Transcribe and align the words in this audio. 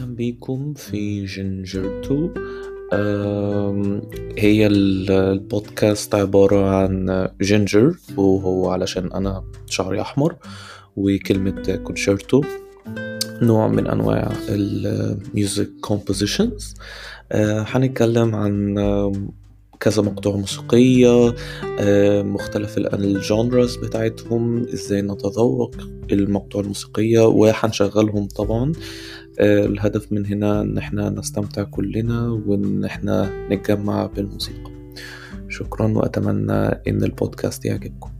بيكم 0.00 0.74
في 0.74 1.24
Gingerto 1.24 2.28
هي 4.38 4.66
البودكاست 4.66 6.14
عبارة 6.14 6.68
عن 6.70 7.28
ginger 7.42 7.94
وهو 8.16 8.70
علشان 8.70 9.12
أنا 9.12 9.44
شعري 9.66 10.00
أحمر 10.00 10.36
وكلمة 10.96 11.80
كونشيرتو 11.84 12.42
نوع 13.42 13.68
من 13.68 13.86
أنواع 13.86 14.32
ال 14.48 14.68
music 14.68 15.70
compositions 15.80 16.74
هنتكلم 17.32 18.34
عن 18.34 18.74
كذا 19.80 20.02
مقطوعة 20.02 20.36
موسيقية 20.36 21.34
مختلف 22.22 22.78
ال 22.78 22.92
genres 22.92 23.76
بتاعتهم 23.76 24.62
إزاي 24.62 25.02
نتذوق 25.02 25.74
المقطوعة 26.12 26.62
الموسيقية 26.62 27.26
وهنشغلهم 27.26 28.28
طبعا. 28.28 28.72
الهدف 29.40 30.12
من 30.12 30.26
هنا 30.26 30.60
إن 30.62 30.78
إحنا 30.78 31.10
نستمتع 31.10 31.62
كلنا 31.62 32.28
وإن 32.46 32.84
إحنا 32.84 33.30
نتجمع 33.50 34.06
بالموسيقى. 34.06 34.70
شكرا 35.48 35.86
وأتمنى 35.86 36.52
إن 36.52 37.02
البودكاست 37.04 37.64
يعجبكم. 37.64 38.10